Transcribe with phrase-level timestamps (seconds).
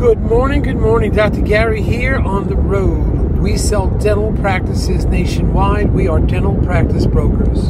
[0.00, 1.12] Good morning, good morning.
[1.12, 1.42] Dr.
[1.42, 3.36] Gary here on the road.
[3.36, 5.92] We sell dental practices nationwide.
[5.92, 7.68] We are dental practice brokers.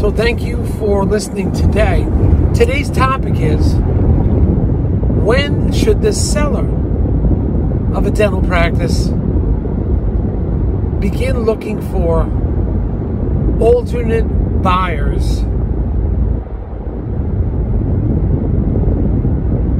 [0.00, 2.02] So thank you for listening today.
[2.56, 3.74] Today's topic is
[5.22, 6.66] when should the seller
[7.94, 9.06] of a dental practice
[10.98, 12.22] begin looking for
[13.60, 14.24] alternate
[14.60, 15.44] buyers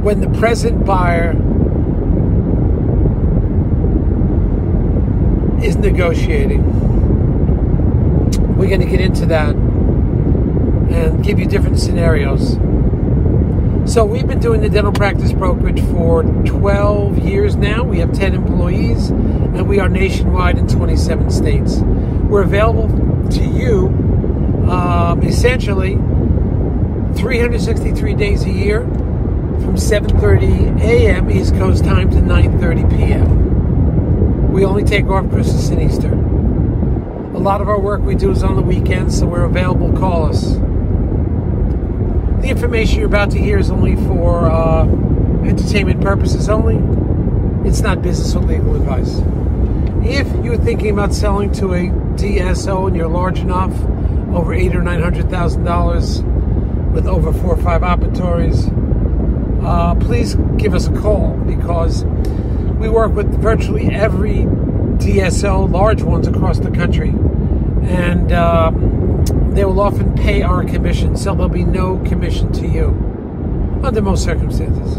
[0.07, 1.31] when the present buyer
[5.61, 6.63] is negotiating.
[8.55, 12.53] We're going to get into that and give you different scenarios.
[13.93, 17.83] So, we've been doing the dental practice brokerage for 12 years now.
[17.83, 21.79] We have 10 employees and we are nationwide in 27 states.
[21.79, 22.87] We're available
[23.31, 23.87] to you
[24.71, 25.95] um, essentially
[27.15, 28.87] 363 days a year
[29.61, 31.29] from 7:30 a.m.
[31.31, 34.51] East Coast time to 9:30 p.m.
[34.51, 36.13] We only take off Christmas and Easter.
[37.35, 39.91] A lot of our work we do is on the weekends, so we're available.
[39.93, 40.53] Call us.
[42.41, 44.85] The information you're about to hear is only for uh,
[45.45, 46.77] entertainment purposes only.
[47.67, 49.21] It's not business or legal advice.
[50.05, 53.73] If you're thinking about selling to a DSO and you're large enough,
[54.33, 56.21] over eight or nine hundred thousand dollars,
[56.93, 58.71] with over four or five operatories,
[59.61, 62.05] uh, please give us a call because
[62.79, 64.45] we work with virtually every
[64.97, 71.33] DSO, large ones across the country, and um, they will often pay our commission, so
[71.33, 72.89] there'll be no commission to you
[73.83, 74.97] under most circumstances.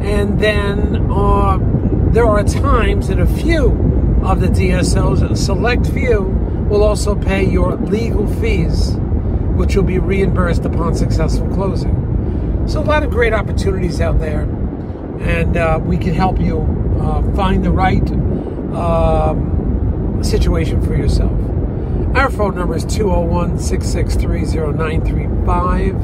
[0.00, 1.58] And then uh,
[2.12, 3.68] there are times that a few
[4.22, 6.20] of the DSOs, a select few,
[6.68, 8.92] will also pay your legal fees,
[9.56, 11.99] which will be reimbursed upon successful closing.
[12.70, 16.60] So a lot of great opportunities out there, and uh, we can help you
[17.00, 18.08] uh, find the right
[18.72, 21.32] um, situation for yourself.
[22.14, 25.96] Our phone number is 201 663 0935,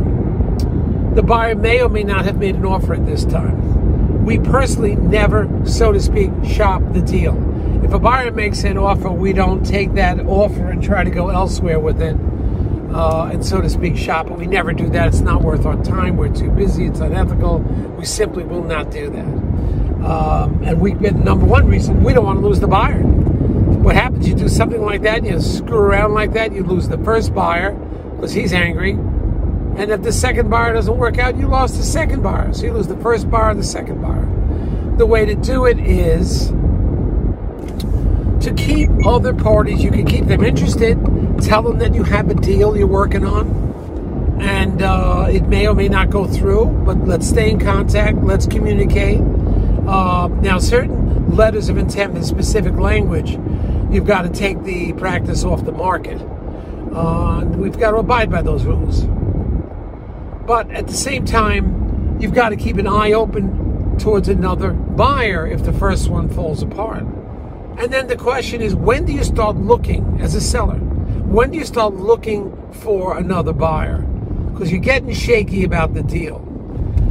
[1.14, 4.26] The buyer may or may not have made an offer at this time.
[4.26, 7.45] We personally never, so to speak, shop the deal
[7.84, 11.28] if a buyer makes an offer, we don't take that offer and try to go
[11.30, 12.16] elsewhere with it,
[12.94, 14.32] uh, and so to speak, shop it.
[14.32, 15.08] We never do that.
[15.08, 16.16] It's not worth our time.
[16.16, 16.86] We're too busy.
[16.86, 17.58] It's unethical.
[17.58, 20.06] We simply will not do that.
[20.06, 23.02] Um, and we, the number one reason, we don't want to lose the buyer.
[23.02, 24.28] What happens?
[24.28, 27.72] You do something like that, you screw around like that, you lose the first buyer
[28.14, 28.92] because he's angry.
[28.92, 32.52] And if the second buyer doesn't work out, you lost the second buyer.
[32.52, 34.26] So you lose the first buyer, and the second buyer.
[34.96, 36.50] The way to do it is
[38.40, 40.98] to keep other parties, you can keep them interested.
[41.42, 45.74] Tell them that you have a deal you're working on, and uh, it may or
[45.74, 46.66] may not go through.
[46.84, 48.18] But let's stay in contact.
[48.18, 49.20] Let's communicate.
[49.86, 53.32] Uh, now, certain letters of intent in specific language,
[53.90, 56.20] you've got to take the practice off the market.
[56.92, 59.04] Uh, we've got to abide by those rules.
[60.46, 65.46] But at the same time, you've got to keep an eye open towards another buyer
[65.46, 67.04] if the first one falls apart.
[67.78, 70.78] And then the question is when do you start looking as a seller?
[70.78, 73.98] When do you start looking for another buyer?
[74.52, 76.38] Because you're getting shaky about the deal.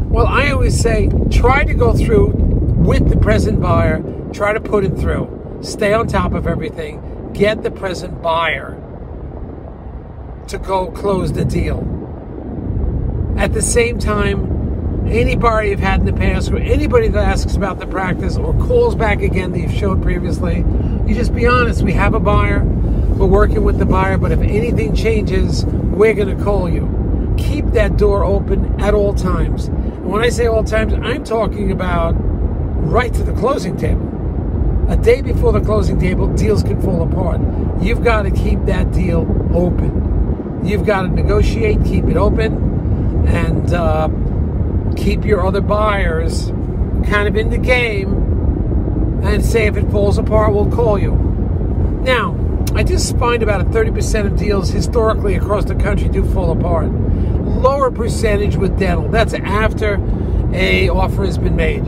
[0.09, 4.03] Well, I always say try to go through with the present buyer,
[4.33, 8.81] try to put it through, stay on top of everything, get the present buyer
[10.47, 11.79] to go close the deal.
[13.37, 14.54] At the same time,
[15.07, 18.95] anybody you've had in the past or anybody that asks about the practice or calls
[18.95, 20.65] back again that you've showed previously,
[21.07, 21.81] you just be honest.
[21.81, 26.35] We have a buyer, we're working with the buyer, but if anything changes, we're going
[26.35, 27.35] to call you.
[27.37, 29.67] Keep that door open at all times.
[29.67, 34.11] And when I say all times, I'm talking about right to the closing table.
[34.89, 37.41] A day before the closing table, deals can fall apart.
[37.81, 39.21] You've got to keep that deal
[39.53, 40.61] open.
[40.63, 44.07] You've got to negotiate, keep it open, and uh,
[44.95, 46.47] keep your other buyers
[47.07, 48.13] kind of in the game
[49.23, 51.13] and say if it falls apart, we'll call you.
[52.03, 52.35] Now,
[52.75, 56.91] I just find about a 30% of deals historically across the country do fall apart.
[56.91, 59.09] Lower percentage with dental.
[59.09, 59.99] That's after
[60.53, 61.85] a offer has been made.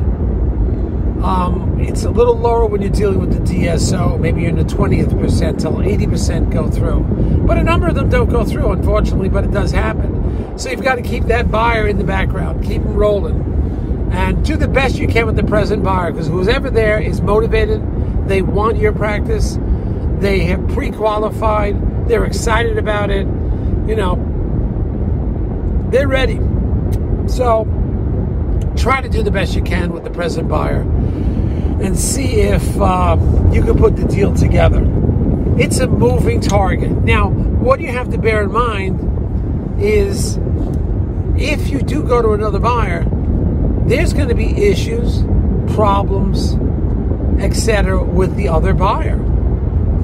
[1.24, 4.20] Um, it's a little lower when you're dealing with the DSO.
[4.20, 7.02] Maybe you're in the 20th percentile, 80% go through.
[7.46, 10.17] But a number of them don't go through, unfortunately, but it does happen.
[10.58, 14.58] So you've got to keep that buyer in the background, keep them rolling, and do
[14.58, 17.82] the best you can with the present buyer because who's ever there is motivated.
[18.28, 19.58] They want your practice.
[20.20, 22.08] They have pre qualified.
[22.08, 23.28] They're excited about it.
[23.88, 24.16] You know,
[25.92, 26.40] they're ready.
[27.28, 27.66] So
[28.76, 30.82] try to do the best you can with the present buyer
[31.82, 33.18] and see if uh,
[33.52, 34.82] you can put the deal together.
[35.60, 36.92] It's a moving target.
[37.04, 39.17] Now, what do you have to bear in mind
[39.80, 40.38] is
[41.38, 43.06] if you do go to another buyer,
[43.86, 45.24] there's going to be issues,
[45.76, 46.56] problems,
[47.42, 49.24] etc., with the other buyer.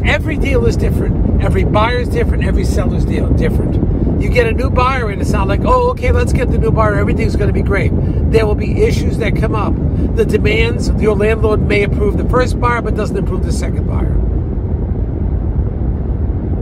[0.06, 1.42] Every deal is different.
[1.42, 2.44] Every buyer is different.
[2.44, 4.22] Every seller's deal different.
[4.22, 6.72] You get a new buyer and it's not like, oh, okay, let's get the new
[6.72, 6.96] buyer.
[6.96, 7.92] Everything's going to be great.
[8.32, 9.74] There will be issues that come up.
[10.16, 14.16] The demands, your landlord may approve the first buyer but doesn't approve the second buyer.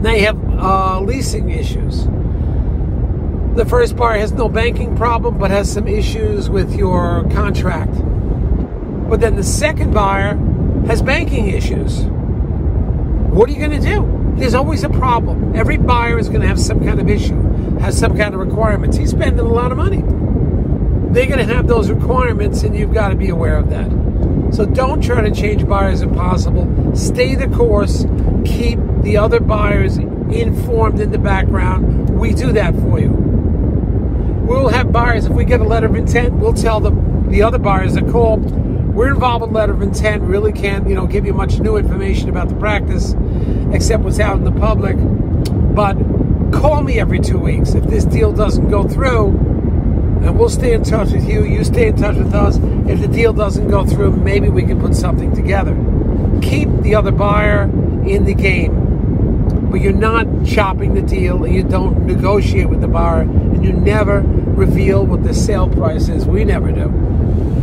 [0.02, 2.06] Now you have uh, leasing issues.
[3.54, 7.92] The first buyer has no banking problem but has some issues with your contract.
[9.10, 10.36] But then the second buyer
[10.86, 12.00] has banking issues.
[13.32, 14.34] What are you going to do?
[14.36, 15.54] There's always a problem.
[15.54, 17.38] Every buyer is going to have some kind of issue,
[17.78, 18.96] has some kind of requirements.
[18.96, 20.00] He's spending a lot of money.
[21.12, 23.90] They're going to have those requirements, and you've got to be aware of that.
[24.54, 26.96] So don't try to change buyers if possible.
[26.96, 28.06] Stay the course.
[28.46, 32.18] Keep the other buyers informed in the background.
[32.18, 33.31] We do that for you.
[34.46, 37.58] We'll have buyers, if we get a letter of intent, we'll tell them the other
[37.58, 38.38] buyers that call
[38.92, 40.22] we're involved with letter of intent.
[40.22, 43.14] Really can't, you know, give you much new information about the practice,
[43.72, 44.96] except what's out in the public.
[45.74, 45.94] But
[46.52, 50.84] call me every two weeks if this deal doesn't go through, and we'll stay in
[50.84, 51.44] touch with you.
[51.44, 52.58] You stay in touch with us.
[52.86, 55.74] If the deal doesn't go through, maybe we can put something together.
[56.42, 57.62] Keep the other buyer
[58.06, 62.88] in the game, but you're not chopping the deal, and you don't negotiate with the
[62.88, 63.22] buyer,
[63.72, 66.26] you never reveal what the sale price is.
[66.26, 66.88] We never do.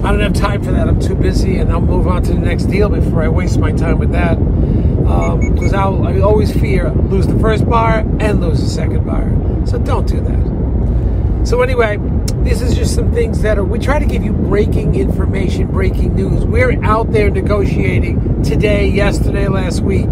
[0.03, 0.87] I don't have time for that.
[0.87, 3.71] I'm too busy, and I'll move on to the next deal before I waste my
[3.71, 4.35] time with that.
[4.35, 9.65] Because um, I always fear lose the first buyer and lose the second buyer.
[9.65, 11.47] So don't do that.
[11.47, 11.97] So anyway,
[12.43, 13.63] this is just some things that are.
[13.63, 16.45] We try to give you breaking information, breaking news.
[16.45, 20.09] We're out there negotiating today, yesterday, last week.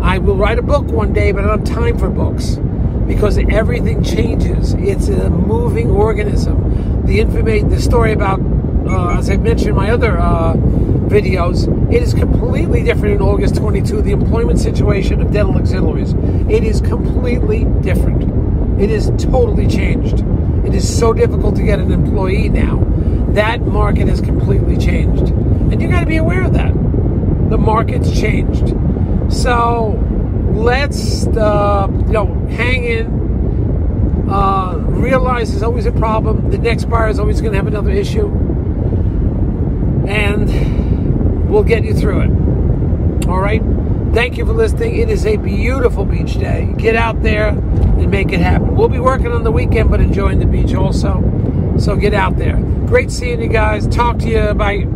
[0.00, 2.58] I will write a book one day, but I don't have time for books
[3.08, 4.74] because everything changes.
[4.74, 7.06] It's a moving organism.
[7.06, 8.40] The information, the story about
[8.88, 13.56] uh, as I mentioned in my other uh, videos, it is completely different in August
[13.56, 14.02] 22.
[14.02, 16.14] The employment situation of dental auxiliaries,
[16.48, 18.80] it is completely different.
[18.80, 20.24] It is totally changed.
[20.64, 22.82] It is so difficult to get an employee now.
[23.32, 26.72] That market has completely changed, and you got to be aware of that.
[27.50, 28.74] The market's changed,
[29.30, 30.02] so
[30.58, 33.18] let's uh, you know hang in.
[34.30, 36.50] Uh, realize there's always a problem.
[36.50, 38.28] The next buyer is always going to have another issue
[40.08, 43.28] and we'll get you through it.
[43.28, 43.62] All right?
[44.14, 44.96] Thank you for listening.
[44.98, 46.72] It is a beautiful beach day.
[46.78, 48.74] Get out there and make it happen.
[48.74, 51.22] We'll be working on the weekend, but enjoying the beach also.
[51.78, 52.56] So get out there.
[52.86, 53.86] Great seeing you guys.
[53.86, 54.54] Talk to you.
[54.54, 54.86] Bye.